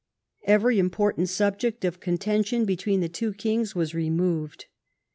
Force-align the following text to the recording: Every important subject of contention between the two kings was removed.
Every 0.45 0.79
important 0.79 1.29
subject 1.29 1.85
of 1.85 1.99
contention 1.99 2.65
between 2.65 3.01
the 3.01 3.07
two 3.07 3.33
kings 3.33 3.75
was 3.75 3.93
removed. 3.93 4.65